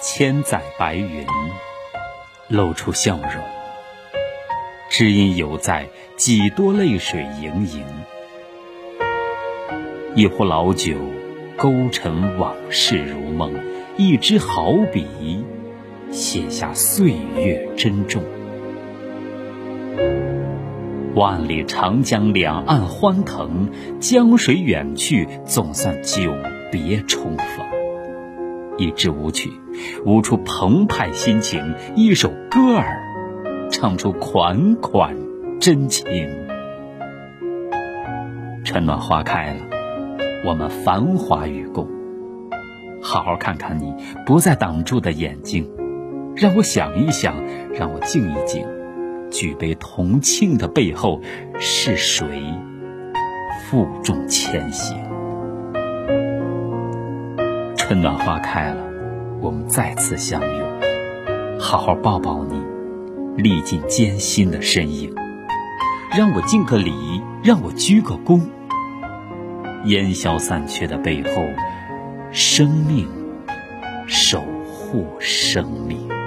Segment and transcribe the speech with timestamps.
[0.00, 1.26] 千载白云，
[2.46, 3.42] 露出笑容。
[4.88, 7.84] 只因犹在几多泪水盈盈。
[10.14, 10.94] 一壶老酒，
[11.56, 13.50] 勾陈往事如梦；
[13.96, 15.44] 一支好笔，
[16.12, 18.22] 写下岁月珍重。
[21.16, 23.68] 万里长江两岸欢腾，
[23.98, 26.32] 江水远去，总算久
[26.70, 27.77] 别重逢。
[28.78, 29.50] 一支舞曲，
[30.06, 31.60] 舞出澎湃心情；
[31.96, 33.02] 一首歌儿，
[33.72, 35.16] 唱出款款
[35.60, 36.06] 真情。
[38.64, 39.66] 春暖花开了。
[40.46, 41.88] 我们繁华与共，
[43.02, 43.92] 好好看看你
[44.24, 45.68] 不再挡住的眼睛，
[46.36, 47.34] 让我想一想，
[47.74, 48.64] 让我静一静。
[49.32, 51.20] 举杯同庆的背后
[51.58, 52.40] 是谁
[53.64, 55.07] 负重前行？
[57.88, 58.84] 春暖花开了，
[59.40, 60.80] 我们再次相拥，
[61.58, 62.62] 好好抱抱你
[63.42, 65.10] 历尽艰辛的身影，
[66.14, 66.92] 让我敬个礼，
[67.42, 68.42] 让我鞠个躬。
[69.86, 71.42] 烟消散去的背后，
[72.30, 73.08] 生命
[74.06, 76.17] 守护生命。